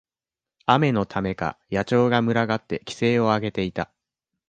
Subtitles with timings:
[0.65, 3.91] 雨のためか、野鳥が群がって奇声をあげていた。